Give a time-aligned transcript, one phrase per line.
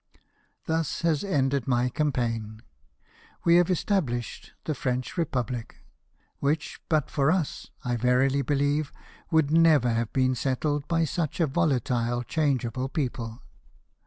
[0.65, 2.63] Thus has ended my campaign.
[3.45, 5.75] We have established the French Bepublic;
[6.39, 8.91] which but for us, I verily believe,
[9.29, 13.43] would never have been settled by such a volatile, changeable people.